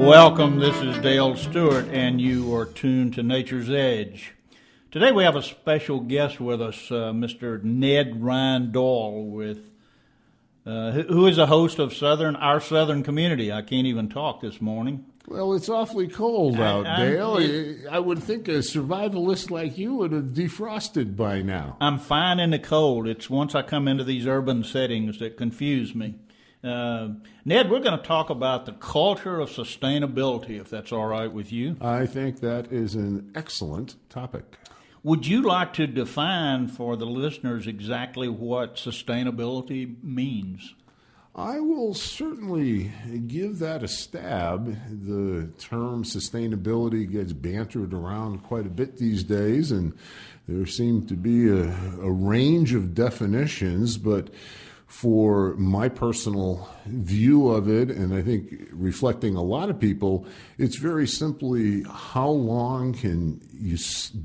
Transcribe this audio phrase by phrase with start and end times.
[0.00, 4.32] Welcome, this is Dale Stewart, and you are tuned to Nature's Edge.
[4.90, 7.62] Today we have a special guest with us, uh, Mr.
[7.62, 9.70] Ned Ryan Doyle, with
[10.66, 13.52] uh, who is a host of Southern our Southern community.
[13.52, 15.04] I can't even talk this morning.
[15.28, 17.36] Well, it's awfully cold I- out, I- Dale.
[17.36, 21.76] it- I would think a survivalist like you would have defrosted by now.
[21.78, 23.06] I'm fine in the cold.
[23.06, 26.14] It's once I come into these urban settings that confuse me.
[26.62, 27.08] Uh,
[27.44, 31.50] Ned, we're going to talk about the culture of sustainability, if that's all right with
[31.52, 31.76] you.
[31.80, 34.58] I think that is an excellent topic.
[35.02, 40.74] Would you like to define for the listeners exactly what sustainability means?
[41.34, 42.92] I will certainly
[43.26, 44.66] give that a stab.
[45.06, 49.94] The term sustainability gets bantered around quite a bit these days, and
[50.46, 51.70] there seem to be a,
[52.02, 54.28] a range of definitions, but
[54.90, 60.26] for my personal view of it, and I think reflecting a lot of people,
[60.58, 63.76] it's very simply how long can you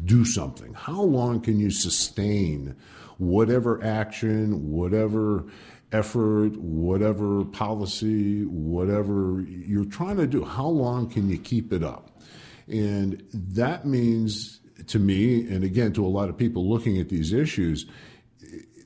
[0.05, 0.73] do something?
[0.73, 2.75] How long can you sustain
[3.19, 5.45] whatever action, whatever
[5.91, 10.43] effort, whatever policy, whatever you're trying to do?
[10.43, 12.19] How long can you keep it up?
[12.67, 17.33] And that means to me, and again to a lot of people looking at these
[17.33, 17.85] issues,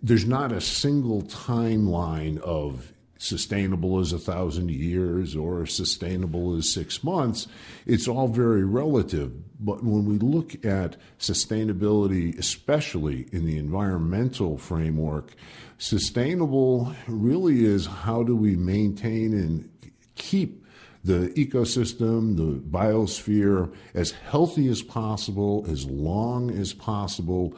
[0.01, 7.03] there's not a single timeline of sustainable as a thousand years or sustainable as six
[7.03, 7.47] months.
[7.85, 9.33] It's all very relative.
[9.59, 15.33] But when we look at sustainability, especially in the environmental framework,
[15.77, 19.69] sustainable really is how do we maintain and
[20.15, 20.65] keep
[21.03, 27.53] the ecosystem, the biosphere, as healthy as possible, as long as possible,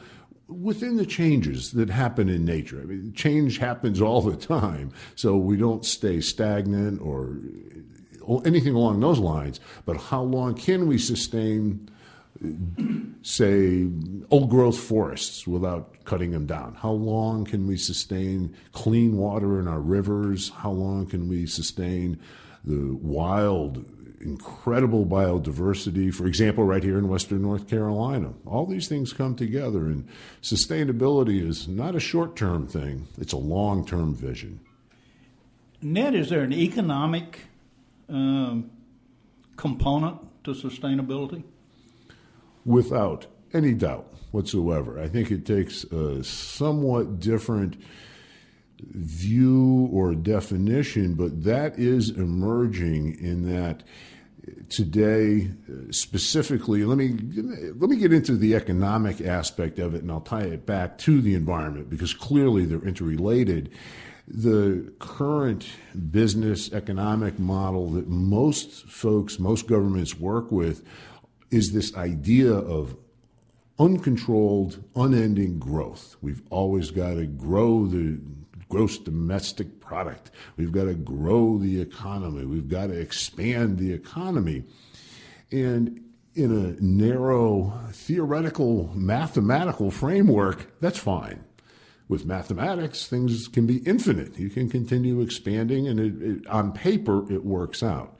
[0.48, 2.80] within the changes that happen in nature.
[2.80, 7.38] I mean, change happens all the time, so we don't stay stagnant or
[8.44, 9.60] anything along those lines.
[9.84, 11.88] But how long can we sustain?
[13.22, 13.88] say,
[14.30, 16.74] old growth forests without cutting them down?
[16.74, 20.50] How long can we sustain clean water in our rivers?
[20.50, 22.18] How long can we sustain
[22.64, 23.84] the wild,
[24.22, 26.12] incredible biodiversity?
[26.14, 28.32] For example, right here in Western North Carolina.
[28.46, 30.08] All these things come together, and
[30.42, 34.60] sustainability is not a short term thing, it's a long term vision.
[35.80, 37.40] Ned, is there an economic
[38.08, 38.70] um,
[39.56, 41.42] component to sustainability?
[42.64, 44.98] without any doubt whatsoever.
[45.00, 47.76] I think it takes a somewhat different
[48.80, 53.82] view or definition, but that is emerging in that
[54.68, 55.50] today
[55.90, 57.10] specifically let me
[57.76, 61.20] let me get into the economic aspect of it and I'll tie it back to
[61.20, 63.70] the environment because clearly they're interrelated
[64.26, 65.66] the current
[66.10, 70.82] business economic model that most folks most governments work with
[71.52, 72.96] is this idea of
[73.78, 76.16] uncontrolled, unending growth.
[76.22, 78.18] We've always got to grow the
[78.72, 80.30] gross domestic product.
[80.56, 82.46] We've got to grow the economy.
[82.46, 84.64] We've got to expand the economy.
[85.50, 86.02] And
[86.34, 91.44] in a narrow theoretical mathematical framework, that's fine.
[92.08, 94.38] With mathematics, things can be infinite.
[94.38, 98.16] You can continue expanding, and it, it, on paper, it works out.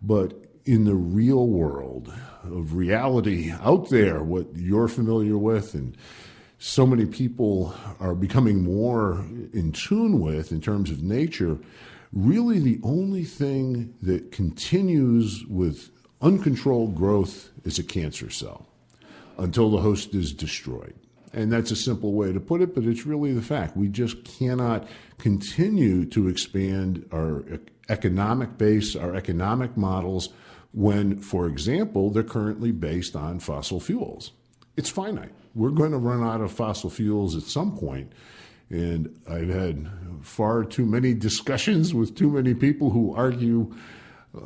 [0.00, 0.34] But
[0.64, 5.96] in the real world of reality out there, what you're familiar with, and
[6.58, 11.58] so many people are becoming more in tune with in terms of nature,
[12.12, 15.90] really the only thing that continues with
[16.22, 18.66] uncontrolled growth is a cancer cell
[19.38, 20.94] until the host is destroyed.
[21.32, 23.76] And that's a simple way to put it, but it's really the fact.
[23.76, 24.88] We just cannot
[25.18, 27.44] continue to expand our
[27.90, 30.30] economic base, our economic models,
[30.72, 34.32] when, for example, they're currently based on fossil fuels.
[34.76, 35.32] It's finite.
[35.56, 38.12] We're going to run out of fossil fuels at some point.
[38.68, 39.88] And I've had
[40.20, 43.74] far too many discussions with too many people who argue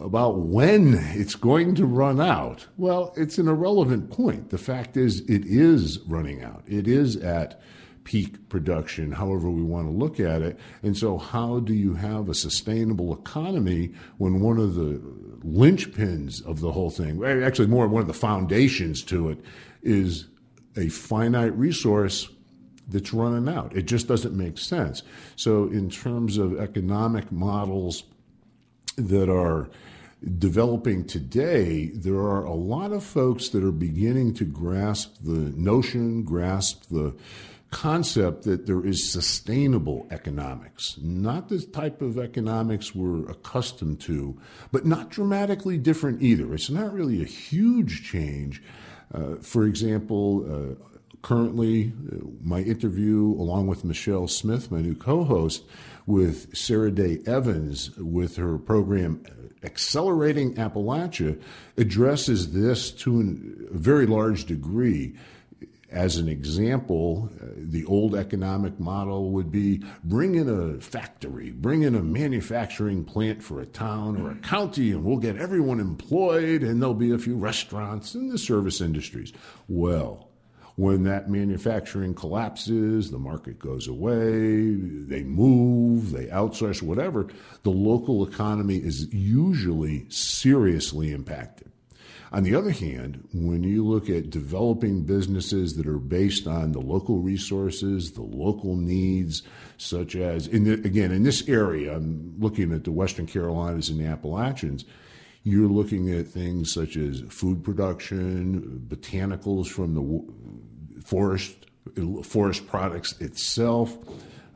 [0.01, 2.69] about when it's going to run out.
[2.77, 4.51] Well, it's an irrelevant point.
[4.51, 6.63] The fact is, it is running out.
[6.67, 7.61] It is at
[8.05, 10.59] peak production, however we want to look at it.
[10.83, 15.01] And so, how do you have a sustainable economy when one of the
[15.45, 19.41] linchpins of the whole thing, actually, more one of the foundations to it,
[19.83, 20.27] is
[20.77, 22.29] a finite resource
[22.89, 23.77] that's running out?
[23.77, 25.03] It just doesn't make sense.
[25.37, 28.05] So, in terms of economic models
[28.97, 29.71] that are
[30.39, 36.23] developing today, there are a lot of folks that are beginning to grasp the notion,
[36.25, 37.15] grasp the
[37.71, 44.39] concept that there is sustainable economics, not the type of economics we're accustomed to,
[44.73, 46.53] but not dramatically different either.
[46.53, 48.63] It's not really a huge change.
[49.13, 50.75] Uh, for example, uh,
[51.23, 55.65] currently, uh, my interview along with Michelle Smith, my new co host,
[56.07, 59.23] with Sara Day Evans with her program
[59.63, 61.39] Accelerating Appalachia
[61.77, 65.15] addresses this to a very large degree.
[65.91, 71.83] As an example, uh, the old economic model would be bring in a factory, bring
[71.83, 76.63] in a manufacturing plant for a town or a county, and we'll get everyone employed,
[76.63, 79.33] and there'll be a few restaurants and the service industries.
[79.69, 80.29] Well,
[80.77, 87.27] when that manufacturing collapses, the market goes away, they move, they outsource, whatever,
[87.65, 91.70] the local economy is usually seriously impacted.
[92.33, 96.81] On the other hand, when you look at developing businesses that are based on the
[96.81, 99.43] local resources, the local needs,
[99.79, 103.99] such as, in the, again, in this area, I'm looking at the Western Carolinas and
[103.99, 104.85] the Appalachians,
[105.43, 111.57] you're looking at things such as food production, botanicals from the forest,
[112.23, 113.97] forest products itself.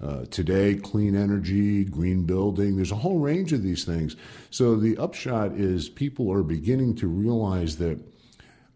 [0.05, 4.17] Uh, today, clean energy, green building, there's a whole range of these things.
[4.51, 7.99] So the upshot is people are beginning to realize that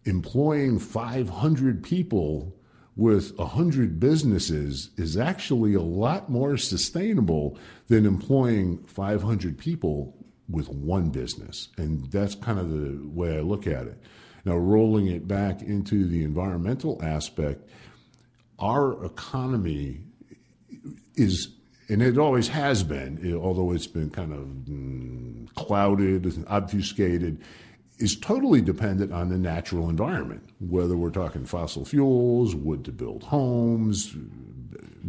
[0.07, 2.57] employing 500 people
[2.97, 7.59] with 100 businesses is actually a lot more sustainable
[7.89, 10.17] than employing 500 people
[10.49, 11.69] with one business.
[11.77, 14.03] And that's kind of the way I look at it.
[14.47, 17.69] Now, rolling it back into the environmental aspect,
[18.59, 20.08] our economy
[21.19, 21.49] is,
[21.89, 27.41] and it always has been, although it's been kind of mm, clouded, obfuscated,
[27.99, 33.25] is totally dependent on the natural environment, whether we're talking fossil fuels, wood to build
[33.25, 34.15] homes,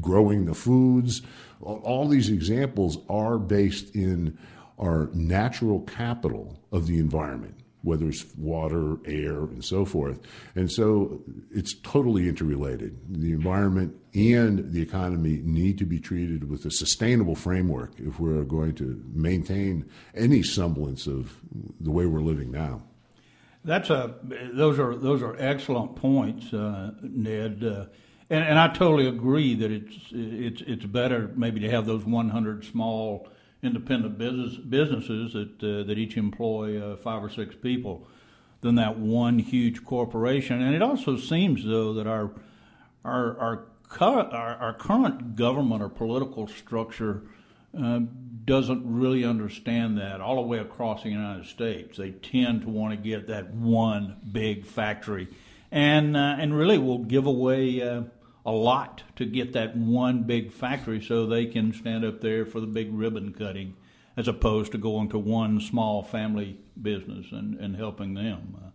[0.02, 1.22] growing the foods.
[1.62, 4.38] All these examples are based in
[4.80, 10.20] our natural capital of the environment, whether it's water, air, and so forth.
[10.56, 11.22] And so
[11.52, 12.98] it's totally interrelated.
[13.10, 18.44] The environment and the economy need to be treated with a sustainable framework if we're
[18.44, 21.40] going to maintain any semblance of
[21.80, 22.82] the way we're living now.
[23.64, 24.16] That's a
[24.54, 27.64] those are those are excellent points, uh, Ned.
[27.64, 27.86] Uh,
[28.30, 32.64] and, and, I totally agree that it's it's it's better maybe to have those 100
[32.64, 33.28] small
[33.62, 38.08] independent business businesses that uh, that each employ uh, five or six people
[38.62, 40.62] than that one huge corporation.
[40.62, 42.32] And it also seems though that our
[43.04, 43.66] our our
[44.00, 47.24] our, our current government or political structure
[47.78, 48.00] uh,
[48.46, 51.98] doesn't really understand that all the way across the United States.
[51.98, 55.28] They tend to want to get that one big factory,
[55.72, 58.04] and uh, and really will give away uh,
[58.46, 62.60] a lot to get that one big factory so they can stand up there for
[62.60, 63.76] the big ribbon cutting
[64.18, 68.58] as opposed to going to one small family business and, and helping them.
[68.58, 68.70] Uh,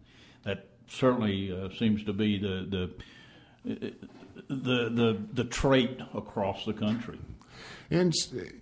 [0.45, 2.91] that certainly uh, seems to be the,
[3.65, 3.95] the,
[4.49, 7.19] the, the, the trait across the country.
[7.91, 8.13] And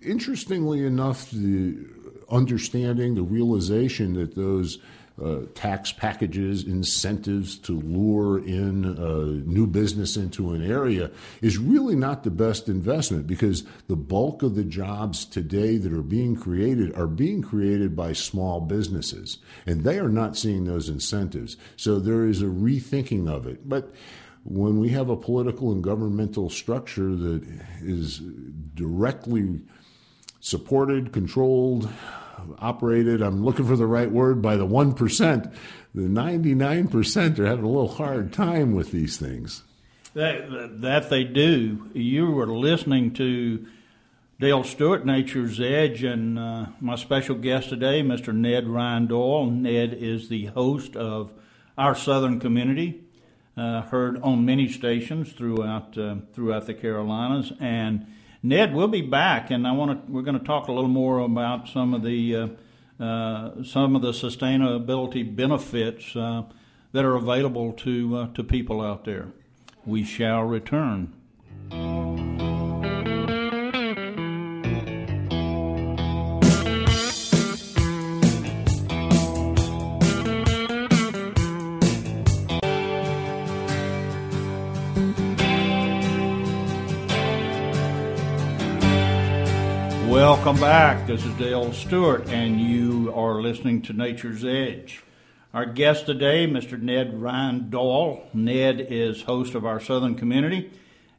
[0.01, 1.85] interestingly enough, the
[2.29, 4.79] understanding, the realization that those
[5.21, 11.11] uh, tax packages, incentives to lure in uh, new business into an area
[11.41, 16.01] is really not the best investment because the bulk of the jobs today that are
[16.01, 19.37] being created are being created by small businesses,
[19.67, 21.57] and they are not seeing those incentives.
[21.77, 23.69] So there is a rethinking of it.
[23.69, 23.93] But
[24.43, 27.43] when we have a political and governmental structure that
[27.81, 28.19] is
[28.73, 29.61] directly
[30.39, 31.87] supported, controlled,
[32.59, 35.55] operated, I'm looking for the right word, by the 1%,
[35.95, 39.63] the 99% are having a little hard time with these things.
[40.13, 41.89] That, that they do.
[41.93, 43.65] You were listening to
[44.39, 48.33] Dale Stewart, Nature's Edge, and uh, my special guest today, Mr.
[48.33, 49.49] Ned Ryan Doyle.
[49.49, 51.31] Ned is the host of
[51.77, 53.01] Our Southern Community,
[53.55, 58.05] uh, heard on many stations throughout uh, throughout the Carolinas, and
[58.45, 60.11] Ned, we'll be back, and I want to.
[60.11, 62.35] We're going to talk a little more about some of the
[62.99, 66.43] uh, uh, some of the sustainability benefits uh,
[66.91, 69.29] that are available to uh, to people out there.
[69.85, 71.13] We shall return.
[90.43, 91.07] Welcome back.
[91.07, 95.01] This is Dale Stewart, and you are listening to Nature's Edge.
[95.53, 96.77] Our guest today, Mr.
[96.77, 98.27] Ned Ryan Doyle.
[98.33, 100.69] Ned is host of our Southern Community,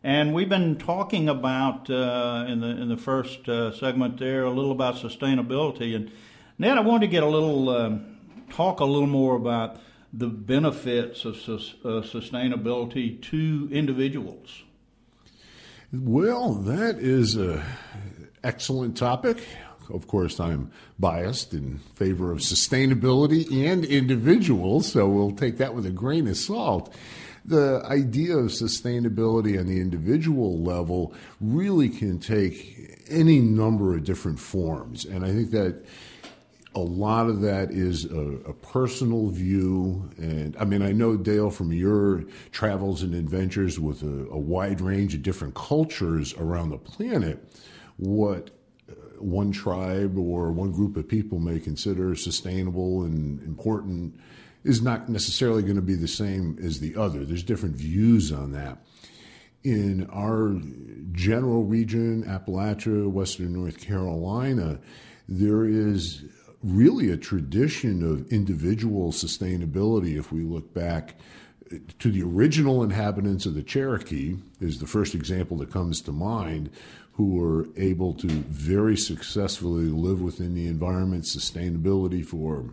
[0.02, 4.50] And we've been talking about uh, in the in the first uh, segment there a
[4.50, 5.96] little about sustainability.
[5.96, 6.12] And
[6.58, 8.18] Ned, I wanted to get a little um,
[8.50, 9.80] talk a little more about
[10.12, 14.64] the benefits of uh, sustainability to individuals.
[15.90, 17.62] Well, that is an
[18.44, 19.38] excellent topic.
[19.92, 25.84] Of course, I'm biased in favor of sustainability and individuals, so we'll take that with
[25.86, 26.94] a grain of salt.
[27.44, 34.38] The idea of sustainability on the individual level really can take any number of different
[34.38, 35.04] forms.
[35.04, 35.84] And I think that
[36.74, 40.10] a lot of that is a, a, personal view.
[40.16, 44.80] And I mean, I know, Dale, from your travels and adventures with a, a wide
[44.80, 47.38] range of different cultures around the planet,
[47.96, 48.50] what
[48.90, 54.18] uh, one tribe or one group of people may consider sustainable and important
[54.64, 57.24] is not necessarily going to be the same as the other.
[57.24, 58.78] There's different views on that.
[59.62, 60.60] In our
[61.12, 64.78] general region, Appalachia, Western North Carolina,
[65.28, 66.24] there is
[66.64, 71.14] really a tradition of individual sustainability if we look back
[71.98, 76.70] to the original inhabitants of the Cherokee is the first example that comes to mind
[77.12, 82.70] who were able to very successfully live within the environment sustainability for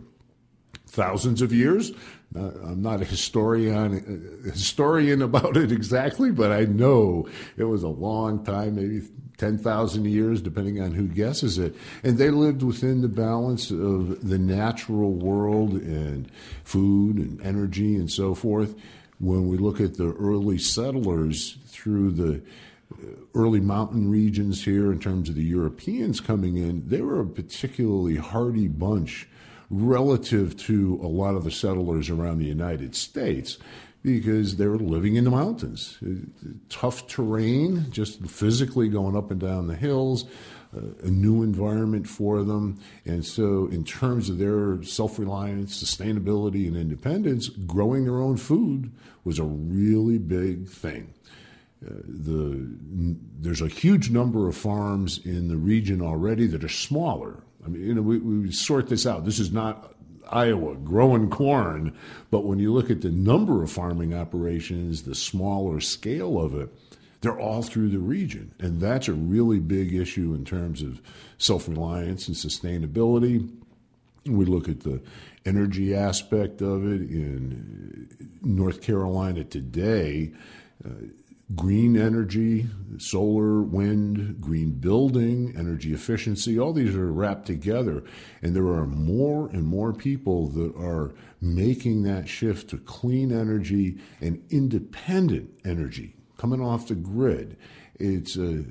[0.86, 1.92] thousands of years.
[2.34, 7.82] Uh, I'm not a historian a historian about it exactly but I know it was
[7.82, 9.02] a long time maybe
[9.42, 11.74] 10,000 years, depending on who guesses it.
[12.04, 16.30] And they lived within the balance of the natural world and
[16.62, 18.76] food and energy and so forth.
[19.18, 22.42] When we look at the early settlers through the
[22.92, 27.26] uh, early mountain regions here, in terms of the Europeans coming in, they were a
[27.26, 29.26] particularly hardy bunch
[29.70, 33.58] relative to a lot of the settlers around the United States
[34.02, 35.98] because they were living in the mountains.
[36.68, 40.24] Tough terrain, just physically going up and down the hills,
[40.76, 42.80] uh, a new environment for them.
[43.04, 48.90] And so, in terms of their self reliance, sustainability, and independence, growing their own food
[49.24, 51.14] was a really big thing.
[51.84, 52.68] Uh, the,
[53.40, 57.42] there's a huge number of farms in the region already that are smaller.
[57.64, 59.24] I mean, you know, we, we sort this out.
[59.24, 59.91] This is not
[60.30, 61.96] Iowa growing corn.
[62.30, 66.68] But when you look at the number of farming operations, the smaller scale of it,
[67.20, 68.52] they're all through the region.
[68.58, 71.00] And that's a really big issue in terms of
[71.38, 73.48] self reliance and sustainability.
[74.26, 75.02] We look at the
[75.44, 78.08] energy aspect of it in
[78.42, 80.32] North Carolina today.
[80.84, 80.90] Uh,
[81.54, 82.66] green energy,
[82.98, 88.02] solar, wind, green building, energy efficiency, all these are wrapped together.
[88.42, 93.98] And there are more and more people that are making that shift to clean energy
[94.20, 97.56] and independent energy coming off the grid.
[97.94, 98.64] It's a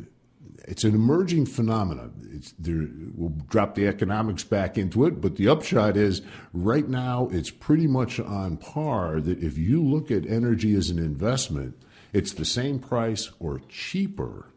[0.67, 2.43] it's an emerging phenomenon.
[2.59, 6.21] There, we'll drop the economics back into it, but the upshot is
[6.53, 10.99] right now it's pretty much on par that if you look at energy as an
[10.99, 11.81] investment,
[12.13, 14.47] it's the same price or cheaper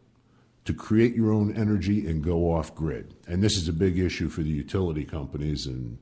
[0.65, 3.13] to create your own energy and go off grid.
[3.27, 5.67] And this is a big issue for the utility companies.
[5.67, 5.99] And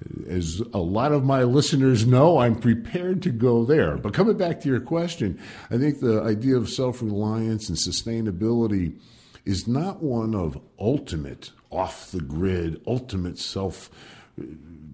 [0.00, 3.96] uh, as a lot of my listeners know, I'm prepared to go there.
[3.96, 5.40] But coming back to your question,
[5.70, 8.98] I think the idea of self reliance and sustainability
[9.44, 13.88] is not one of ultimate off the grid, ultimate self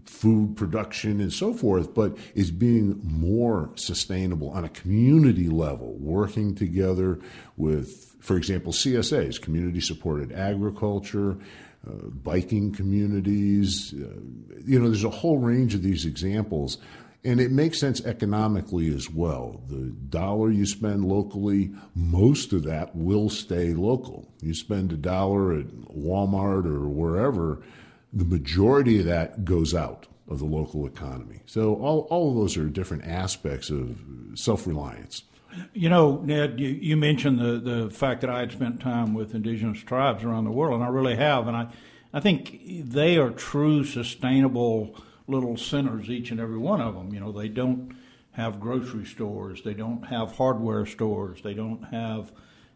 [0.04, 6.54] food production and so forth, but is being more sustainable on a community level, working
[6.54, 7.18] together
[7.56, 11.36] with, for example, CSAs, community supported agriculture,
[11.86, 11.92] uh,
[12.22, 13.92] biking communities.
[13.94, 14.20] Uh,
[14.64, 16.78] you know, there's a whole range of these examples.
[17.24, 19.62] And it makes sense economically as well.
[19.68, 24.28] The dollar you spend locally, most of that will stay local.
[24.42, 27.62] You spend a dollar at Walmart or wherever,
[28.12, 31.40] the majority of that goes out of the local economy.
[31.46, 34.00] So all, all of those are different aspects of
[34.34, 35.24] self-reliance.
[35.74, 39.34] You know, Ned, you, you mentioned the, the fact that I had spent time with
[39.34, 41.46] indigenous tribes around the world, and I really have.
[41.46, 41.68] And I,
[42.12, 47.12] I think they are true sustainable little centers, each and every one of them.
[47.12, 47.94] You know, they don't
[48.32, 52.32] have grocery stores, they don't have hardware stores, they don't have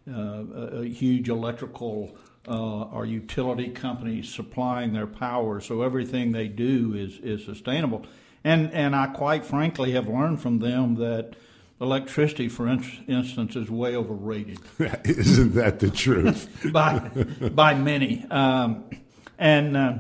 [0.09, 2.17] uh, a, a huge electrical
[2.49, 8.05] uh, are utility companies supplying their power, so everything they do is, is sustainable.
[8.45, 11.35] And, and I quite frankly have learned from them that
[11.81, 14.59] electricity, for instance, is way overrated.
[15.05, 16.49] Isn't that the truth?
[16.73, 16.99] by,
[17.53, 18.25] by many.
[18.31, 18.85] Um,
[19.39, 19.95] and uh,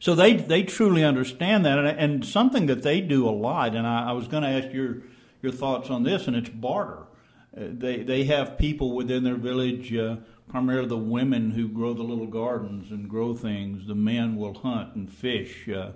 [0.00, 1.78] so they, they truly understand that.
[1.78, 4.72] And, and, something that they do a lot, and I, I was going to ask
[4.72, 5.02] your,
[5.42, 7.04] your thoughts on this, and it's barter.
[7.52, 10.16] they they have people within their village, uh,
[10.54, 13.88] primarily the women who grow the little gardens and grow things.
[13.88, 15.68] The men will hunt and fish.
[15.68, 15.90] Uh,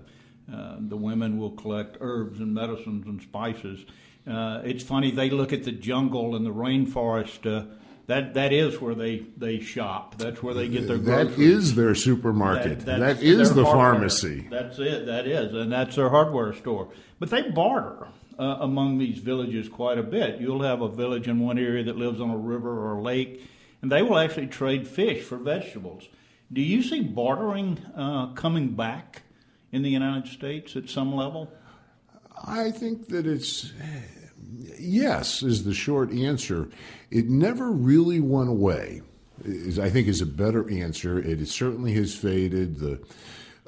[0.52, 3.86] uh, the women will collect herbs and medicines and spices.
[4.28, 7.46] Uh, it's funny they look at the jungle and the rainforest.
[7.46, 7.66] Uh,
[8.08, 10.18] that that is where they, they shop.
[10.18, 11.36] That's where they get their groceries.
[11.36, 12.80] That is their supermarket.
[12.80, 13.92] That, that is the hardware.
[13.92, 14.48] pharmacy.
[14.50, 15.06] That's it.
[15.06, 16.88] That is, and that's their hardware store.
[17.20, 18.08] But they barter
[18.40, 20.40] uh, among these villages quite a bit.
[20.40, 23.48] You'll have a village in one area that lives on a river or a lake,
[23.82, 26.08] and they will actually trade fish for vegetables.
[26.52, 29.22] Do you see bartering uh, coming back
[29.72, 31.52] in the United States at some level?
[32.46, 33.72] I think that it's
[34.78, 36.68] yes, is the short answer.
[37.10, 39.02] It never really went away.
[39.44, 41.18] Is, I think is a better answer.
[41.18, 42.78] It certainly has faded.
[42.78, 43.00] The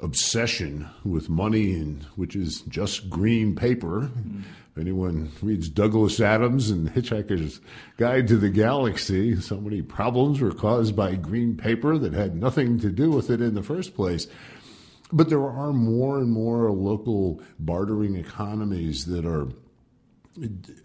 [0.01, 4.11] obsession with money, and which is just green paper.
[4.15, 4.43] Mm.
[4.71, 7.59] If anyone reads Douglas Adams and Hitchhiker's
[7.97, 12.79] Guide to the Galaxy, so many problems were caused by green paper that had nothing
[12.79, 14.27] to do with it in the first place.
[15.11, 19.49] But there are more and more local bartering economies that are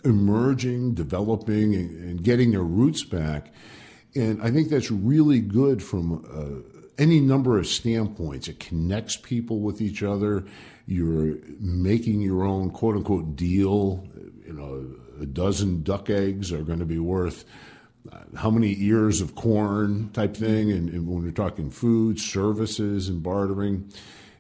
[0.05, 3.53] emerging, developing, and, getting their roots back.
[4.17, 6.65] And I think that's really good from
[6.99, 8.49] any number of standpoints.
[8.49, 10.45] It connects people with each other.
[10.87, 14.07] You're making your own quote unquote deal.
[14.47, 17.45] You know, a dozen duck eggs are going to be worth
[18.13, 20.71] uh, how many ears of corn type thing.
[20.71, 23.93] And, and when you're talking food, services, and bartering,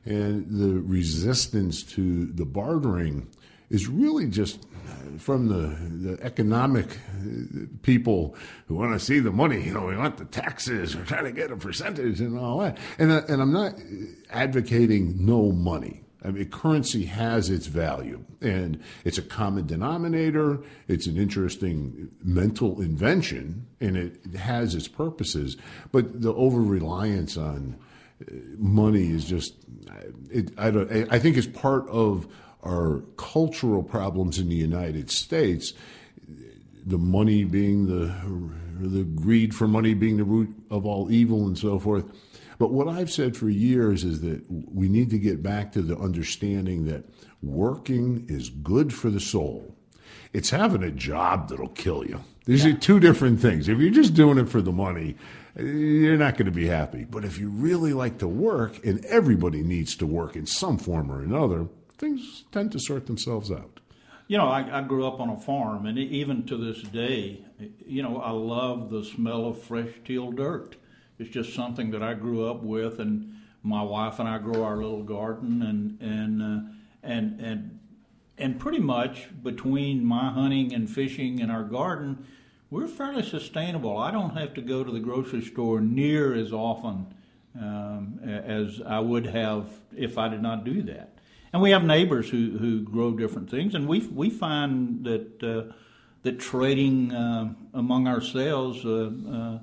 [0.04, 3.28] and the resistance to the bartering
[3.70, 4.66] is really just
[5.18, 6.98] from the, the economic
[7.82, 8.34] people
[8.66, 9.62] who want to see the money.
[9.62, 10.96] You know, we want the taxes.
[10.96, 12.78] We're trying to get a percentage and all that.
[12.98, 13.74] And, uh, and I'm not
[14.30, 16.02] advocating no money.
[16.24, 20.60] I mean, currency has its value, and it's a common denominator.
[20.88, 25.56] It's an interesting mental invention, and it has its purposes.
[25.92, 27.76] But the over reliance on
[28.20, 29.54] uh, money is just,
[30.30, 31.12] it, I don't.
[31.12, 32.26] I think it's part of
[32.66, 35.72] are cultural problems in the United States,
[36.84, 38.14] the money being the
[38.78, 42.04] the greed for money being the root of all evil and so forth.
[42.58, 45.96] But what I've said for years is that we need to get back to the
[45.96, 47.04] understanding that
[47.42, 49.74] working is good for the soul.
[50.32, 52.22] It's having a job that'll kill you.
[52.44, 52.72] These yeah.
[52.72, 53.68] are two different things.
[53.68, 55.16] If you're just doing it for the money,
[55.56, 57.04] you're not going to be happy.
[57.04, 61.10] But if you really like to work, and everybody needs to work in some form
[61.10, 61.66] or another,
[61.98, 63.80] things tend to sort themselves out.
[64.28, 67.44] You know, I, I, grew up on a farm, and even to this day,
[67.86, 70.76] you know, I love the smell of fresh teal dirt.
[71.18, 74.76] It's just something that I grew up with, and my wife and I grow our
[74.76, 76.70] little garden, and and uh,
[77.04, 77.78] and and
[78.36, 82.26] and pretty much between my hunting and fishing and our garden,
[82.68, 83.96] we're fairly sustainable.
[83.96, 87.14] I don't have to go to the grocery store near as often
[87.54, 91.15] um, as I would have if I did not do that
[91.56, 95.72] and we have neighbors who, who grow different things, and we we find that uh,
[96.22, 99.58] that trading uh, among ourselves uh, uh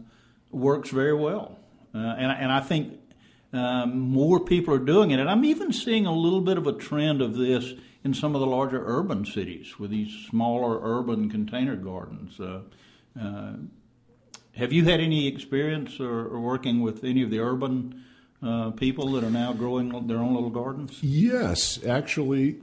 [0.49, 1.59] works very well,
[1.93, 2.99] uh, and and I think
[3.53, 6.73] um, more people are doing it, and I'm even seeing a little bit of a
[6.73, 11.75] trend of this in some of the larger urban cities with these smaller urban container
[11.75, 12.39] gardens.
[14.55, 18.03] Have you had any experience or, or working with any of the urban
[18.43, 20.99] uh, people that are now growing their own little gardens?
[21.01, 22.57] Yes, actually.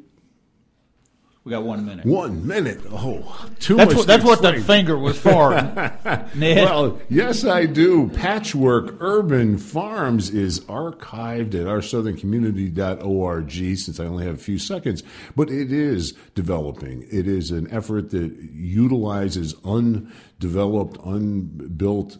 [1.42, 2.04] We got one minute.
[2.04, 2.82] One minute.
[2.92, 3.96] Oh, too that's much.
[3.96, 5.50] What, that's what the finger was for.
[6.36, 8.10] well, yes, I do.
[8.10, 15.02] Patchwork Urban Farms is archived at oursoutherncommunity.org since I only have a few seconds,
[15.34, 17.06] but it is developing.
[17.10, 22.18] It is an effort that utilizes undeveloped, unbuilt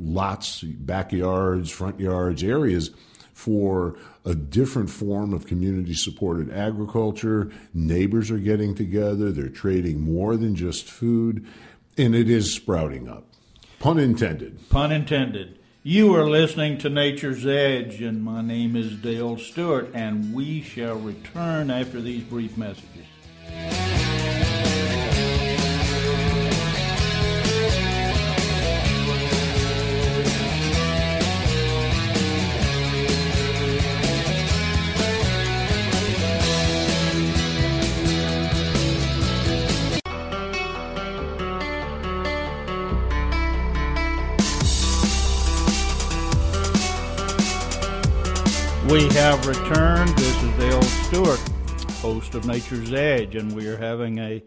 [0.00, 2.90] lots, backyards, front yards, areas
[3.32, 7.50] for a different form of community supported agriculture.
[7.72, 11.46] Neighbors are getting together, they're trading more than just food,
[11.96, 13.24] and it is sprouting up.
[13.78, 14.68] Pun intended.
[14.68, 15.58] Pun intended.
[15.82, 20.96] You are listening to Nature's Edge, and my name is Dale Stewart, and we shall
[20.96, 23.06] return after these brief messages.
[49.00, 50.10] We have returned.
[50.10, 51.40] This is Dale Stewart,
[52.02, 54.42] host of Nature's Edge, and we are having a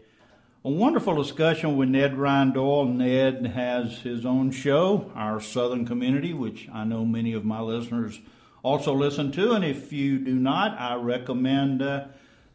[0.64, 2.84] a wonderful discussion with Ned Ryan Doyle.
[2.84, 8.20] Ned has his own show, Our Southern Community, which I know many of my listeners
[8.62, 9.54] also listen to.
[9.54, 12.04] And if you do not, I recommend uh,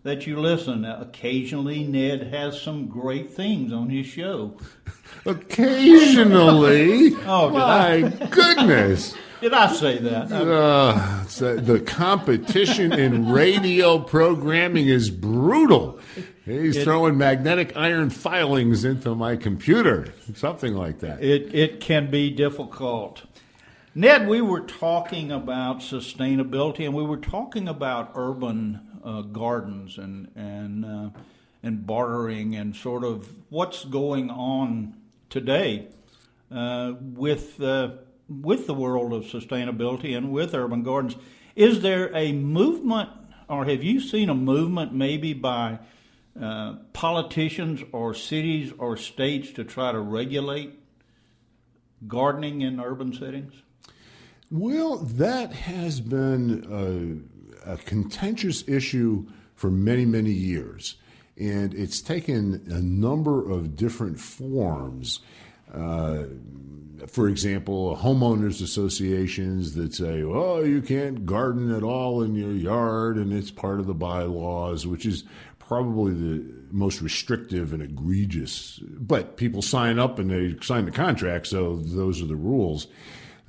[0.03, 0.85] that you listen.
[0.85, 4.55] Occasionally, Ned has some great things on his show.
[5.25, 7.13] Occasionally?
[7.25, 9.15] oh, my goodness.
[9.41, 10.31] Did I say that?
[10.31, 11.23] Uh,
[11.61, 15.99] the competition in radio programming is brutal.
[16.45, 21.23] He's it, throwing magnetic iron filings into my computer, something like that.
[21.23, 23.23] It it can be difficult.
[23.95, 30.31] Ned, we were talking about sustainability, and we were talking about urban uh, gardens and
[30.35, 31.09] and uh,
[31.63, 34.95] and bartering, and sort of what's going on
[35.29, 35.87] today
[36.51, 37.91] uh, with uh,
[38.29, 41.15] with the world of sustainability and with urban gardens.
[41.55, 43.09] Is there a movement,
[43.47, 45.79] or have you seen a movement maybe by
[46.39, 50.79] uh, politicians or cities or states to try to regulate
[52.07, 53.53] gardening in urban settings?
[54.51, 57.25] Well, that has been
[57.65, 60.95] a, a contentious issue for many, many years.
[61.37, 65.19] And it's taken a number of different forms.
[65.73, 66.23] Uh,
[67.07, 73.17] for example, homeowners associations that say, "Oh, you can't garden at all in your yard,"
[73.17, 75.23] and it's part of the bylaws, which is
[75.59, 78.79] probably the most restrictive and egregious.
[78.83, 82.87] But people sign up and they sign the contract, so those are the rules.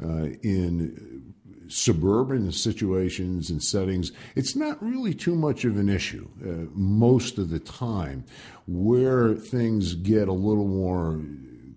[0.02, 1.34] Uh, in
[1.68, 7.50] suburban situations and settings, it's not really too much of an issue uh, most of
[7.50, 8.24] the time.
[8.66, 11.20] Where things get a little more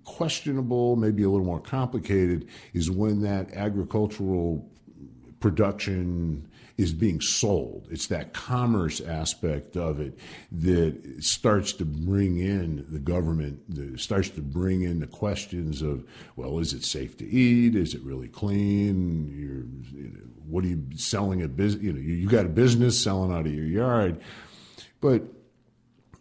[0.03, 4.69] questionable, maybe a little more complicated, is when that agricultural
[5.39, 7.87] production is being sold.
[7.91, 10.17] It's that commerce aspect of it
[10.51, 16.03] that starts to bring in the government, that starts to bring in the questions of,
[16.35, 17.75] well, is it safe to eat?
[17.75, 19.27] Is it really clean?
[19.27, 21.83] You know, what are you selling at business?
[21.83, 24.19] You know, you got a business selling out of your yard,
[24.99, 25.21] but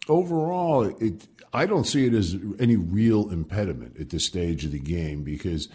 [0.07, 4.79] overall, it I don't see it as any real impediment at this stage of the
[4.79, 5.69] game because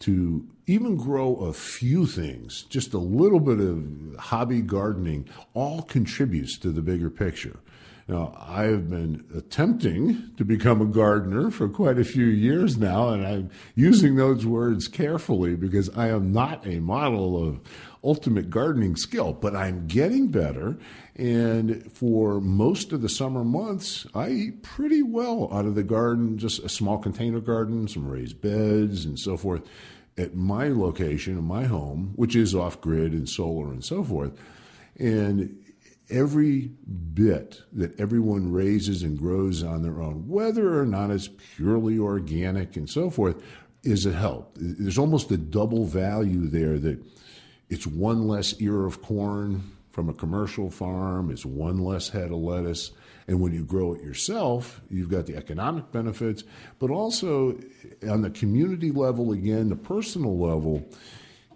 [0.00, 6.58] to even grow a few things, just a little bit of hobby gardening, all contributes
[6.58, 7.60] to the bigger picture.
[8.08, 13.10] Now, I have been attempting to become a gardener for quite a few years now,
[13.10, 17.60] and I'm using those words carefully because I am not a model of
[18.04, 20.76] ultimate gardening skill, but I'm getting better.
[21.16, 26.38] And for most of the summer months, I eat pretty well out of the garden,
[26.38, 29.62] just a small container garden, some raised beds, and so forth
[30.18, 34.32] at my location, in my home, which is off grid and solar and so forth.
[34.98, 35.58] And
[36.10, 36.70] every
[37.14, 42.76] bit that everyone raises and grows on their own, whether or not it's purely organic
[42.76, 43.42] and so forth,
[43.82, 44.52] is a help.
[44.56, 47.02] There's almost a double value there that
[47.72, 52.36] it's one less ear of corn from a commercial farm, it's one less head of
[52.36, 52.90] lettuce.
[53.26, 56.44] And when you grow it yourself, you've got the economic benefits,
[56.78, 57.58] but also
[58.06, 60.86] on the community level, again, the personal level,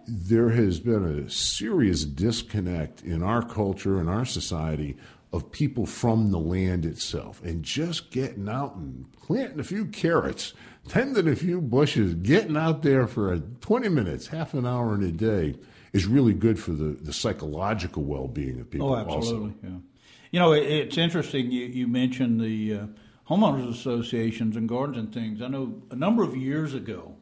[0.08, 4.96] there has been a serious disconnect in our culture and our society
[5.34, 7.42] of people from the land itself.
[7.42, 10.54] And just getting out and planting a few carrots,
[10.88, 15.02] tending a few bushes, getting out there for a 20 minutes, half an hour in
[15.02, 15.56] a day
[15.96, 18.92] is really good for the, the psychological well being of people.
[18.92, 19.54] Oh, absolutely.
[19.54, 19.54] Also.
[19.62, 19.78] Yeah.
[20.30, 21.50] You know, it, it's interesting.
[21.50, 22.86] You, you mentioned the uh,
[23.30, 25.40] homeowners associations and gardens and things.
[25.40, 27.14] I know a number of years ago,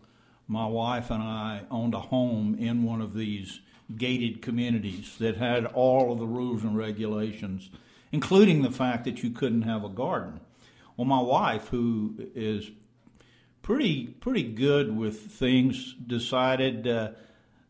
[0.48, 3.60] my wife and I owned a home in one of these
[3.96, 7.70] gated communities that had all of the rules and regulations,
[8.10, 10.40] including the fact that you couldn't have a garden.
[10.96, 12.72] Well, my wife, who is
[13.62, 16.88] pretty pretty good with things, decided.
[16.88, 17.10] Uh,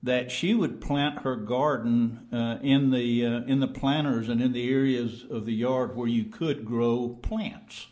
[0.05, 4.53] that she would plant her garden uh, in the uh, in the planters and in
[4.53, 7.87] the areas of the yard where you could grow plants.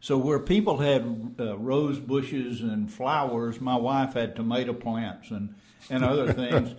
[0.00, 5.56] So where people had uh, rose bushes and flowers, my wife had tomato plants and
[5.90, 6.72] and other things.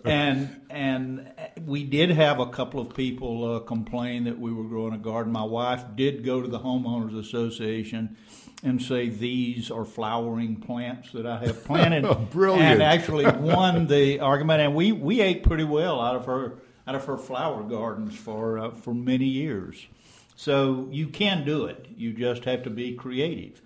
[0.04, 1.32] and and
[1.66, 5.32] we did have a couple of people uh, complain that we were growing a garden.
[5.32, 8.16] My wife did go to the homeowners association
[8.62, 12.04] and say these are flowering plants that I have planted.
[12.06, 12.64] oh, brilliant!
[12.64, 16.94] And actually won the argument, and we, we ate pretty well out of her out
[16.94, 19.86] of her flower gardens for uh, for many years.
[20.34, 21.86] So you can do it.
[21.96, 23.60] You just have to be creative.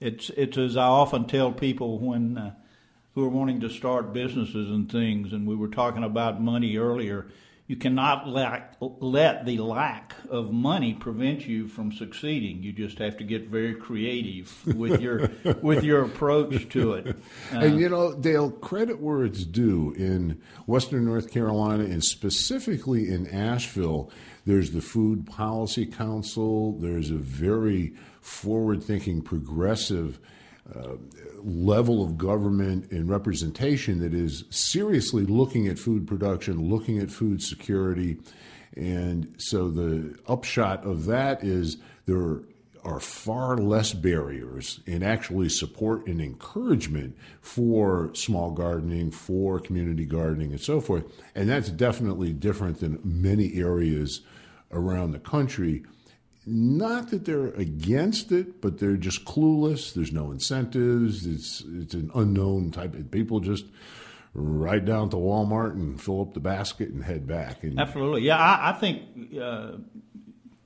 [0.00, 2.54] It's it's as I often tell people when uh,
[3.14, 7.26] who are wanting to start businesses and things, and we were talking about money earlier.
[7.66, 12.62] You cannot let, let the lack of money prevent you from succeeding.
[12.62, 15.30] You just have to get very creative with your
[15.62, 17.16] with your approach to it.
[17.52, 19.92] Uh, and you know, Dale, credit where it's due.
[19.96, 24.10] In Western North Carolina, and specifically in Asheville,
[24.44, 26.78] there's the Food Policy Council.
[26.78, 30.20] There's a very forward-thinking, progressive.
[31.42, 37.40] Level of government and representation that is seriously looking at food production, looking at food
[37.40, 38.18] security.
[38.76, 41.76] And so the upshot of that is
[42.06, 42.40] there
[42.82, 50.52] are far less barriers in actually support and encouragement for small gardening, for community gardening,
[50.52, 51.04] and so forth.
[51.34, 54.20] And that's definitely different than many areas
[54.72, 55.84] around the country
[56.46, 59.92] not that they're against it, but they're just clueless.
[59.92, 61.26] There's no incentives.
[61.26, 63.66] It's it's an unknown type of people just
[64.32, 67.64] ride down to Walmart and fill up the basket and head back.
[67.64, 68.36] And, Absolutely, yeah.
[68.38, 69.02] I, I think
[69.40, 69.72] uh,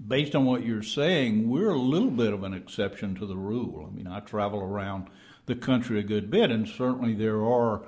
[0.06, 3.88] based on what you're saying, we're a little bit of an exception to the rule.
[3.90, 5.06] I mean, I travel around
[5.46, 7.82] the country a good bit, and certainly there are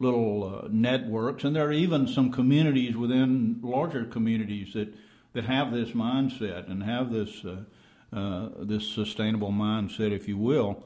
[0.00, 4.92] little uh, networks, and there are even some communities within larger communities that
[5.32, 10.84] that have this mindset and have this uh, uh, this sustainable mindset, if you will.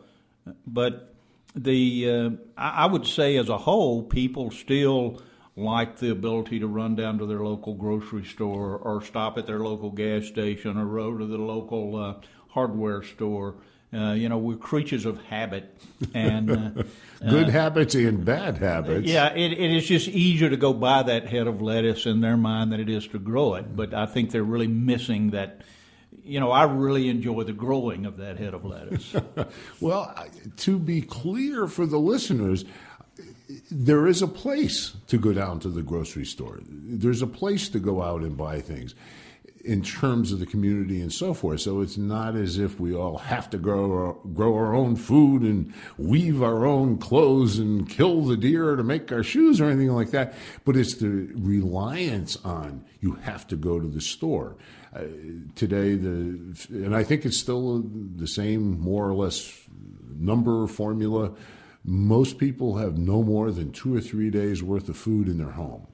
[0.66, 1.14] But
[1.54, 5.20] the uh, I would say, as a whole, people still
[5.56, 9.60] like the ability to run down to their local grocery store or stop at their
[9.60, 12.14] local gas station or go to the local uh,
[12.48, 13.56] hardware store
[13.94, 15.76] uh, you know, we're creatures of habit,
[16.14, 16.82] and uh,
[17.28, 19.06] good uh, habits and bad habits.
[19.06, 22.38] Yeah, it, it is just easier to go buy that head of lettuce in their
[22.38, 23.76] mind than it is to grow it.
[23.76, 25.60] But I think they're really missing that.
[26.24, 29.14] You know, I really enjoy the growing of that head of lettuce.
[29.80, 30.14] well,
[30.58, 32.64] to be clear for the listeners,
[33.70, 36.60] there is a place to go down to the grocery store.
[36.62, 38.94] There's a place to go out and buy things
[39.64, 41.60] in terms of the community and so forth.
[41.60, 45.42] So it's not as if we all have to grow our, grow our own food
[45.42, 49.92] and weave our own clothes and kill the deer to make our shoes or anything
[49.92, 50.34] like that.
[50.64, 54.56] But it's the reliance on you have to go to the store.
[54.94, 55.04] Uh,
[55.54, 57.82] today, the and I think it's still
[58.16, 59.66] the same more or less
[60.14, 61.32] number formula.
[61.84, 65.52] Most people have no more than two or three days worth of food in their
[65.52, 65.86] home.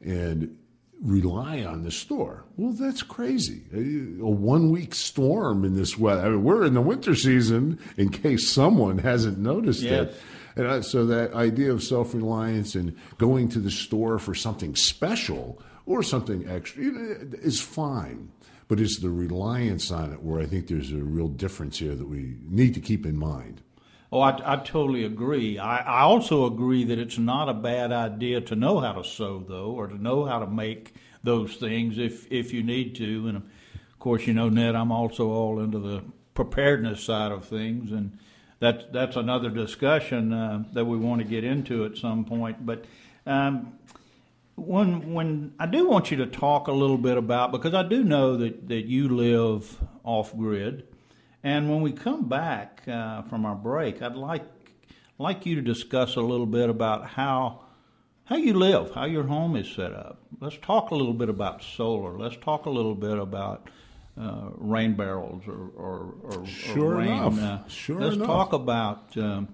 [0.00, 0.58] And
[1.02, 2.44] rely on the store.
[2.56, 3.62] Well, that's crazy.
[3.74, 6.26] A, one week storm in this weather.
[6.26, 10.08] I mean, we're in the winter season in case someone hasn't noticed yes.
[10.08, 10.14] it.
[10.54, 14.76] And I, so that idea of self reliance and going to the store for something
[14.76, 18.30] special or something extra is fine.
[18.68, 22.06] But it's the reliance on it where I think there's a real difference here that
[22.06, 23.60] we need to keep in mind.
[24.12, 25.58] Oh, I, I totally agree.
[25.58, 29.42] I, I also agree that it's not a bad idea to know how to sew,
[29.48, 30.94] though, or to know how to make
[31.24, 33.28] those things if if you need to.
[33.28, 37.90] And of course, you know, Ned, I'm also all into the preparedness side of things,
[37.90, 38.18] and
[38.60, 42.66] that's that's another discussion uh, that we want to get into at some point.
[42.66, 42.84] But
[43.26, 43.78] um,
[44.56, 48.04] when when I do want you to talk a little bit about because I do
[48.04, 50.86] know that that you live off grid
[51.42, 54.44] and when we come back uh, from our break, I'd like
[55.18, 57.60] like you to discuss a little bit about how
[58.24, 60.20] how you live, how your home is set up.
[60.40, 62.16] Let's talk a little bit about solar.
[62.16, 63.68] Let's talk a little bit about
[64.20, 67.10] uh, rain barrels or or, or, sure or rain.
[67.10, 67.38] Enough.
[67.38, 68.26] Uh, sure let's enough.
[68.26, 69.48] talk about um,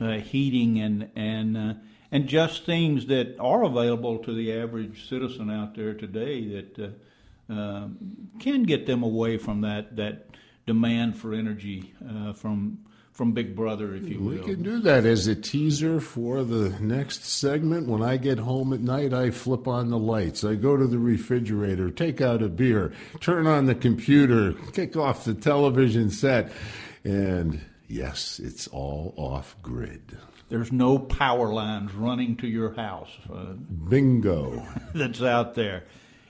[0.00, 1.74] uh, heating and and uh,
[2.10, 7.52] and just things that are available to the average citizen out there today that uh,
[7.52, 7.98] um,
[8.38, 10.26] can get them away from that that
[10.66, 12.78] demand for energy uh, from
[13.14, 14.32] from Big Brother, if you will.
[14.32, 17.86] We can do that as a teaser for the next segment.
[17.86, 20.42] When I get home at night, I flip on the lights.
[20.42, 25.24] I go to the refrigerator, take out a beer, turn on the computer, kick off
[25.24, 26.50] the television set,
[27.04, 30.18] and yes, it's all off grid.
[30.48, 33.10] There's no power lines running to your house.
[33.32, 33.52] Uh,
[33.88, 34.66] Bingo.
[34.94, 35.84] that's out there.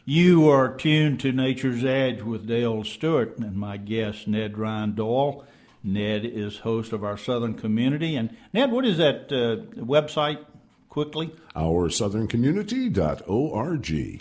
[0.06, 5.46] You are tuned to Nature's Edge with Dale Stewart and my guest, Ned Ryan Doyle.
[5.82, 8.14] Ned is host of our Southern Community.
[8.14, 10.44] And Ned, what is that uh, website
[10.90, 11.34] quickly?
[11.56, 14.20] OurSouthernCommunity.org.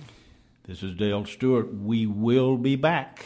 [0.66, 1.74] This is Dale Stewart.
[1.74, 3.26] We will be back.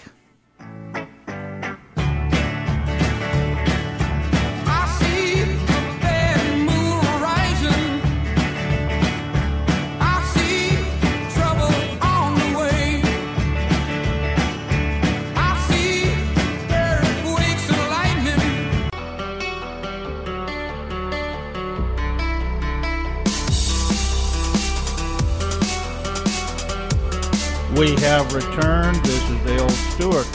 [27.78, 28.96] We have returned.
[29.06, 30.26] This is Dale Stewart,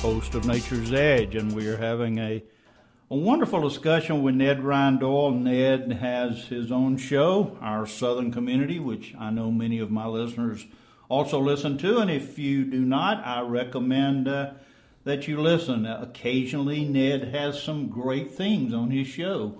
[0.00, 2.42] host of Nature's Edge, and we are having a,
[3.08, 5.30] a wonderful discussion with Ned Ryan Doyle.
[5.30, 10.66] Ned has his own show, Our Southern Community, which I know many of my listeners
[11.08, 14.54] also listen to, and if you do not, I recommend uh,
[15.04, 15.86] that you listen.
[15.86, 19.58] Occasionally, Ned has some great things on his show.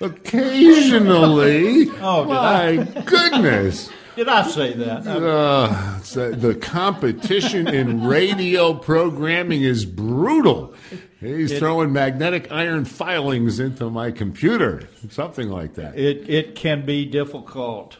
[0.00, 1.90] Occasionally?
[2.00, 3.90] oh, my goodness.
[4.16, 5.06] Did I say that?
[5.06, 5.98] Uh,
[6.36, 10.74] the competition in radio programming is brutal.
[11.20, 15.98] He's it, throwing magnetic iron filings into my computer, something like that.
[15.98, 17.98] It it can be difficult.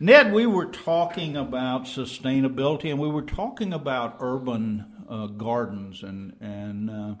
[0.00, 6.36] Ned, we were talking about sustainability, and we were talking about urban uh, gardens and
[6.40, 7.14] and uh,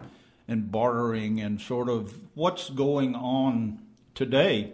[0.48, 3.80] and bartering, and sort of what's going on
[4.14, 4.72] today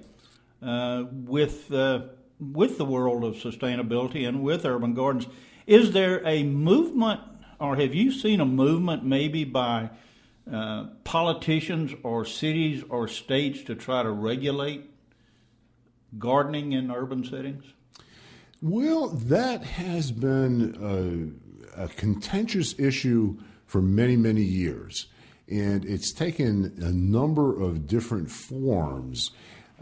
[0.63, 2.03] uh, with uh,
[2.41, 5.27] with the world of sustainability and with urban gardens.
[5.67, 7.21] Is there a movement,
[7.59, 9.91] or have you seen a movement maybe by
[10.51, 14.91] uh, politicians or cities or states to try to regulate
[16.19, 17.65] gardening in urban settings?
[18.63, 21.37] Well, that has been
[21.77, 25.07] a, a contentious issue for many, many years.
[25.49, 29.31] And it's taken a number of different forms.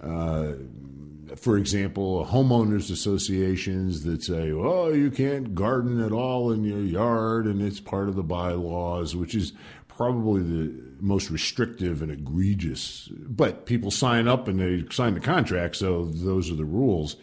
[0.02, 0.52] Uh,
[1.36, 7.46] for example, homeowners associations that say, "Oh, you can't garden at all in your yard,"
[7.46, 9.52] and it's part of the bylaws, which is
[9.88, 13.10] probably the most restrictive and egregious.
[13.12, 17.16] But people sign up and they sign the contract, so those are the rules.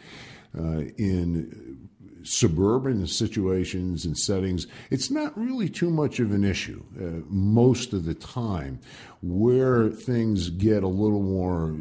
[0.58, 1.90] Uh, in
[2.24, 8.06] suburban situations and settings, it's not really too much of an issue uh, most of
[8.06, 8.80] the time.
[9.22, 11.78] Where things get a little more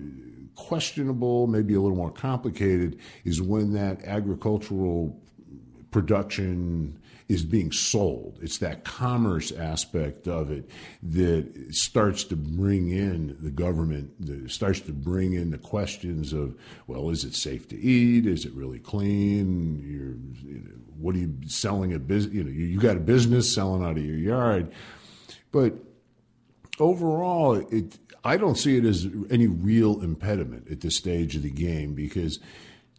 [0.54, 5.20] questionable, maybe a little more complicated, is when that agricultural
[5.90, 8.38] production is being sold.
[8.42, 10.68] It's that commerce aspect of it
[11.02, 16.54] that starts to bring in the government, that starts to bring in the questions of,
[16.86, 18.26] well, is it safe to eat?
[18.26, 19.80] Is it really clean?
[19.82, 22.34] You know, what are you selling a business?
[22.34, 24.70] You know, you got a business selling out of your yard,
[25.50, 25.72] but
[26.78, 31.50] overall, it I don't see it as any real impediment at this stage of the
[31.50, 32.38] game because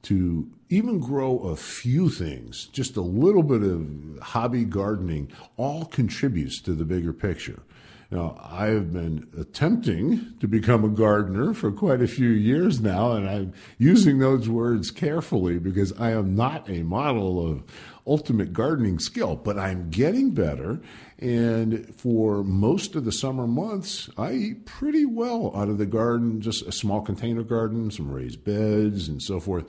[0.04, 6.62] to even grow a few things, just a little bit of hobby gardening, all contributes
[6.62, 7.64] to the bigger picture.
[8.12, 13.14] Now, I have been attempting to become a gardener for quite a few years now,
[13.14, 17.64] and I'm using those words carefully because I am not a model of
[18.06, 20.80] ultimate gardening skill, but I'm getting better.
[21.18, 26.42] And for most of the summer months, I eat pretty well out of the garden,
[26.42, 29.66] just a small container garden, some raised beds, and so forth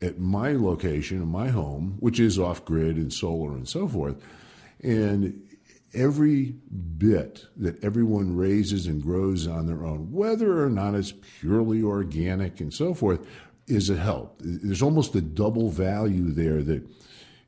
[0.00, 4.16] at my location, in my home, which is off grid and solar and so forth.
[4.82, 5.42] And
[5.94, 6.54] every
[6.98, 12.60] bit that everyone raises and grows on their own, whether or not it's purely organic
[12.60, 13.26] and so forth,
[13.66, 14.36] is a help.
[14.40, 16.86] There's almost a double value there that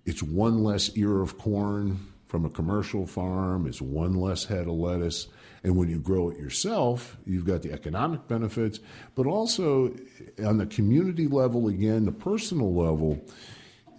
[0.05, 4.75] it's one less ear of corn from a commercial farm, it's one less head of
[4.75, 5.29] lettuce.
[5.64, 8.79] And when you grow it yourself, you've got the economic benefits,
[9.17, 9.95] but also
[10.45, 13.21] on the community level, again, the personal level,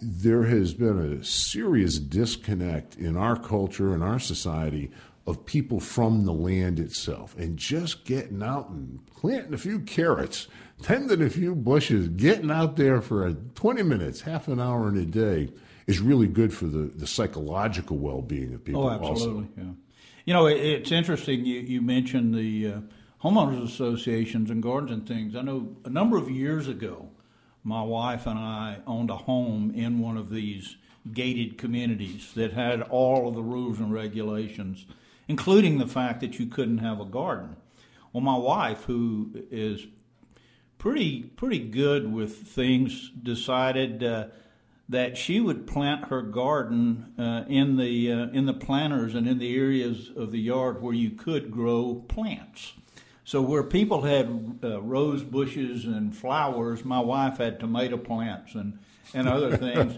[0.00, 4.90] there has been a serious disconnect in our culture and our society
[5.26, 10.48] of people from the land itself and just getting out and planting a few carrots,
[10.82, 15.04] tending a few bushes, getting out there for 20 minutes, half an hour in a
[15.04, 15.50] day
[15.90, 18.84] is really good for the, the psychological well being of people.
[18.84, 19.48] Oh, absolutely.
[19.48, 19.48] Also.
[19.56, 19.72] Yeah.
[20.24, 21.44] You know, it, it's interesting.
[21.44, 22.80] You, you mentioned the uh,
[23.24, 25.34] homeowners associations and gardens and things.
[25.34, 27.08] I know a number of years ago,
[27.64, 30.76] my wife and I owned a home in one of these
[31.12, 34.86] gated communities that had all of the rules and regulations,
[35.26, 37.56] including the fact that you couldn't have a garden.
[38.12, 39.86] Well, my wife, who is
[40.78, 44.04] pretty pretty good with things, decided.
[44.04, 44.26] Uh,
[44.90, 49.38] that she would plant her garden uh, in the uh, in the planters and in
[49.38, 52.72] the areas of the yard where you could grow plants.
[53.24, 58.80] So where people had uh, rose bushes and flowers, my wife had tomato plants and
[59.14, 59.96] and other things.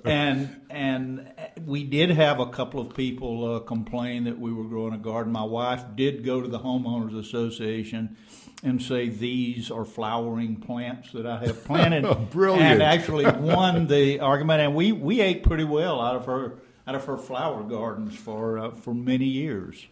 [0.04, 1.32] and and
[1.66, 5.32] we did have a couple of people uh, complain that we were growing a garden.
[5.32, 8.16] My wife did go to the homeowners association
[8.62, 12.04] and say these are flowering plants that I have planted.
[12.08, 12.64] Oh, brilliant!
[12.64, 16.94] And actually won the argument, and we, we ate pretty well out of her out
[16.94, 19.86] of her flower gardens for uh, for many years.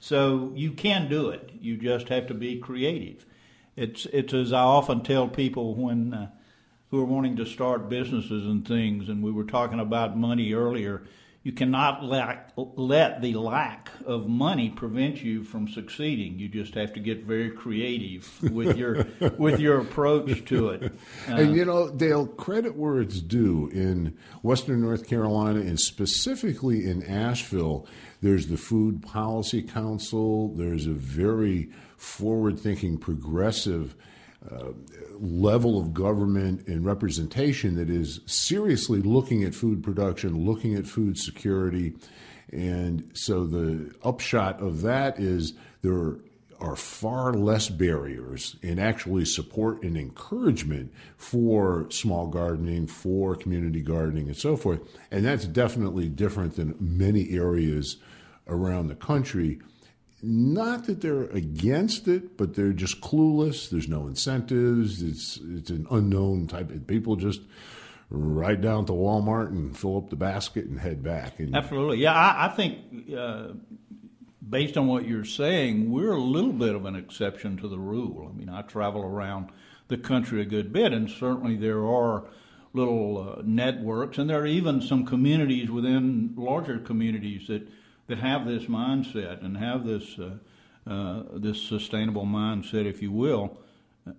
[0.00, 1.50] So you can do it.
[1.60, 3.24] You just have to be creative.
[3.76, 6.30] It's it's as I often tell people when uh,
[6.90, 11.02] who are wanting to start businesses and things, and we were talking about money earlier.
[11.42, 16.38] You cannot let, let the lack of money prevent you from succeeding.
[16.38, 19.06] You just have to get very creative with your
[19.38, 20.92] with your approach to it.
[21.28, 23.68] Uh, and you know, Dale, credit where it's due.
[23.72, 27.86] In Western North Carolina, and specifically in Asheville,
[28.20, 30.54] there's the Food Policy Council.
[30.54, 33.96] There's a very forward-thinking, progressive.
[35.18, 41.16] Level of government and representation that is seriously looking at food production, looking at food
[41.16, 41.94] security.
[42.52, 46.16] And so the upshot of that is there
[46.60, 54.26] are far less barriers and actually support and encouragement for small gardening, for community gardening,
[54.26, 54.80] and so forth.
[55.10, 57.96] And that's definitely different than many areas
[58.46, 59.60] around the country
[60.22, 63.68] not that they're against it, but they're just clueless.
[63.68, 65.02] There's no incentives.
[65.02, 66.70] It's it's an unknown type.
[66.70, 67.40] Of, people just
[68.08, 71.40] ride down to Walmart and fill up the basket and head back.
[71.40, 72.14] And, Absolutely, yeah.
[72.14, 72.78] I, I think
[73.16, 73.48] uh,
[74.48, 78.30] based on what you're saying, we're a little bit of an exception to the rule.
[78.32, 79.48] I mean, I travel around
[79.88, 82.24] the country a good bit, and certainly there are
[82.74, 87.66] little uh, networks, and there are even some communities within larger communities that
[88.06, 93.58] that have this mindset and have this uh, uh, this sustainable mindset, if you will.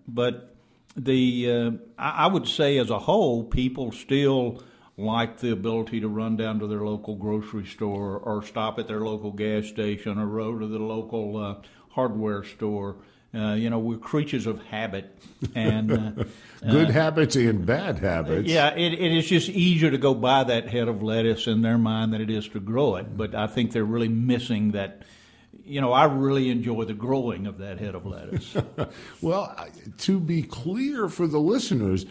[0.07, 0.55] But
[0.95, 4.63] the uh, I, would say, as a whole, people still
[4.97, 9.01] like the ability to run down to their local grocery store or stop at their
[9.01, 11.55] local gas station or go to the local uh,
[11.89, 12.95] hardware store
[13.35, 15.17] uh, you know, we're creatures of habit,
[15.55, 16.23] and uh,
[16.69, 18.47] good uh, habits and bad habits.
[18.47, 21.79] Yeah, it, it is just easier to go buy that head of lettuce in their
[21.79, 23.17] mind than it is to grow it.
[23.17, 25.01] But I think they're really missing that.
[25.65, 28.55] You know, I really enjoy the growing of that head of lettuce.
[29.21, 29.55] well,
[29.99, 32.05] to be clear for the listeners,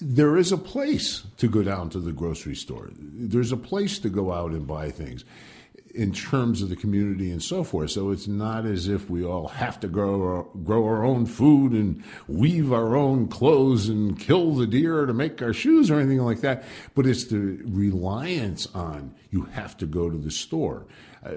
[0.00, 2.90] there is a place to go down to the grocery store.
[2.92, 5.24] There's a place to go out and buy things
[5.94, 7.90] in terms of the community and so forth.
[7.90, 11.72] So it's not as if we all have to grow our, grow our own food
[11.72, 16.20] and weave our own clothes and kill the deer to make our shoes or anything
[16.20, 16.64] like that.
[16.94, 20.86] But it's the reliance on you have to go to the store.
[21.24, 21.34] Uh,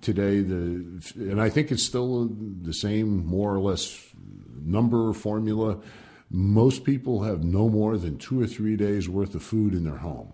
[0.00, 2.28] today, the and I think it's still
[2.62, 4.04] the same more or less
[4.60, 5.78] number formula.
[6.30, 9.98] Most people have no more than two or three days worth of food in their
[9.98, 10.32] home.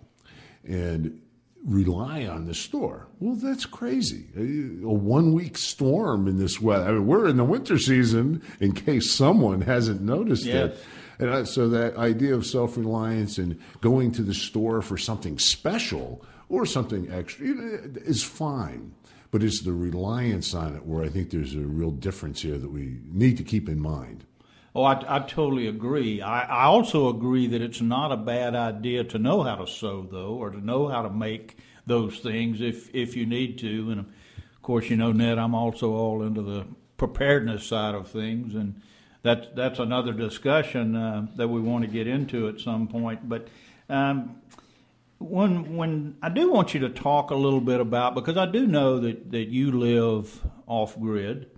[0.63, 1.21] And
[1.65, 3.07] rely on the store.
[3.19, 4.25] Well, that's crazy.
[4.37, 6.89] A one week storm in this weather.
[6.89, 10.71] I mean, we're in the winter season in case someone hasn't noticed yes.
[10.71, 10.83] it.
[11.17, 16.23] And so that idea of self reliance and going to the store for something special
[16.49, 18.93] or something extra is fine.
[19.31, 22.69] But it's the reliance on it where I think there's a real difference here that
[22.69, 24.25] we need to keep in mind.
[24.75, 26.21] Oh, I, I totally agree.
[26.21, 30.05] I, I also agree that it's not a bad idea to know how to sew,
[30.11, 31.57] though, or to know how to make
[31.87, 33.91] those things if if you need to.
[33.91, 36.65] And of course, you know, Ned, I'm also all into the
[36.97, 38.81] preparedness side of things, and
[39.23, 43.29] that's that's another discussion uh, that we want to get into at some point.
[43.29, 43.47] But
[43.87, 44.41] um,
[45.19, 48.67] when when I do want you to talk a little bit about because I do
[48.67, 51.49] know that that you live off grid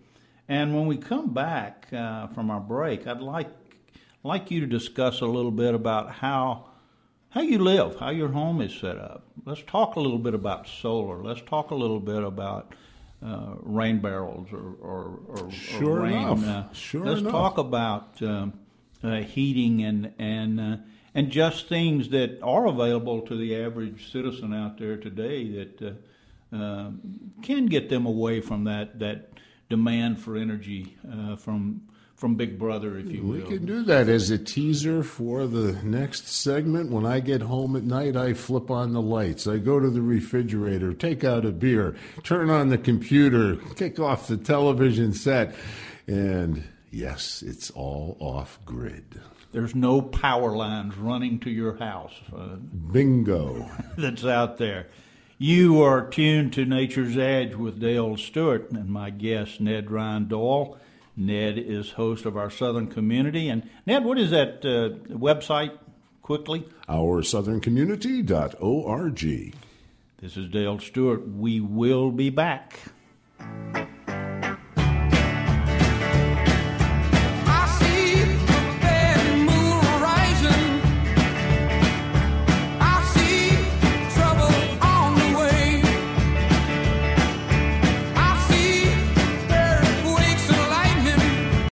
[0.50, 3.50] and when we come back uh, from our break, I'd like
[4.24, 6.66] like you to discuss a little bit about how
[7.30, 9.26] how you live, how your home is set up.
[9.46, 11.22] Let's talk a little bit about solar.
[11.22, 12.74] Let's talk a little bit about
[13.26, 16.28] uh, rain barrels or or, or, sure or rain.
[16.28, 16.46] Enough.
[16.46, 17.32] Uh, sure let's enough.
[17.32, 18.54] talk about um,
[19.04, 20.78] uh, heating and and uh,
[21.14, 26.56] and just things that are available to the average citizen out there today that uh,
[26.56, 26.92] uh,
[27.42, 29.30] can get them away from that that
[29.70, 31.82] demand for energy uh, from
[32.18, 33.36] from Big Brother, if you will.
[33.36, 36.90] We can do that as a teaser for the next segment.
[36.90, 39.46] When I get home at night, I flip on the lights.
[39.46, 44.28] I go to the refrigerator, take out a beer, turn on the computer, kick off
[44.28, 45.54] the television set,
[46.08, 49.22] and yes, it's all off grid.
[49.52, 52.14] There's no power lines running to your house.
[52.36, 53.70] Uh, Bingo.
[53.98, 54.88] that's out there.
[55.40, 60.80] You are tuned to Nature's Edge with Dale Stewart and my guest, Ned Ryan Doyle.
[61.16, 63.48] Ned is host of our Southern Community.
[63.48, 65.78] And Ned, what is that uh, website
[66.24, 66.68] quickly?
[66.90, 69.56] OurSouthernCommunity.org.
[70.20, 71.28] This is Dale Stewart.
[71.28, 72.80] We will be back.